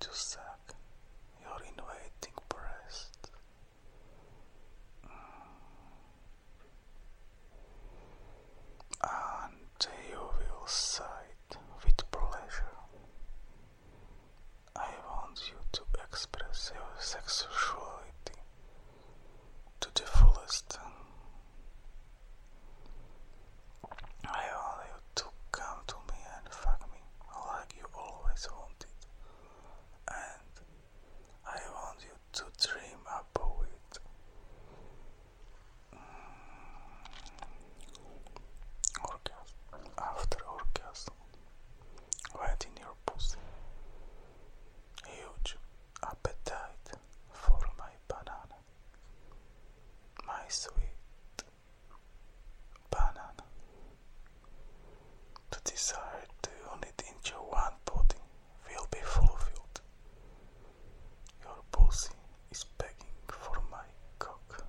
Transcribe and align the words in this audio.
to 0.00 0.08
suck 0.12 0.74
your 1.42 1.58
inviting 1.64 2.34
breast. 2.48 3.30
Mm. 5.04 5.10
And 9.02 9.86
you 10.10 10.18
will 10.18 10.66
suck. 10.66 11.07
desire 55.78 56.26
to 56.42 56.50
only 56.72 56.88
into 57.08 57.34
one 57.34 57.72
body 57.84 58.18
will 58.68 58.88
be 58.90 58.98
fulfilled. 58.98 59.80
Your 61.44 61.62
pussy 61.70 62.14
is 62.50 62.64
begging 62.78 63.14
for 63.28 63.62
my 63.70 63.86
cock. 64.18 64.64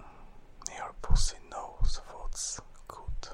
Mm, 0.00 0.76
your 0.76 0.92
pussy 1.02 1.36
knows 1.48 2.00
what's 2.10 2.60
good. 2.88 3.28